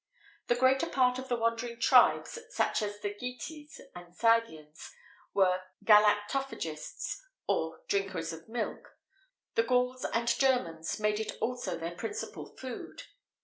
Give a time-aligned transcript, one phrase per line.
[0.47, 4.89] The greater part of the wandering tribes, such as the Getes and Scythians,
[5.31, 10.39] were galactophagists,[XVIII 5] or drinkers of milk;[XVIII 6] the Gauls[XVIII 7] and
[10.79, 13.03] Germans[XVIII 8] made it also their principal food.